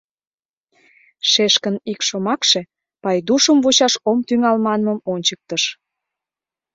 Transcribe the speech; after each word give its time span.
Шешкын 1.29 1.75
ик 1.91 1.99
шомакше 2.07 2.61
Пайдушым 3.03 3.57
вучаш 3.63 3.93
ом 4.09 4.17
тӱҥал 4.27 4.57
манмым 4.65 4.99
ончыктыш. 5.13 5.63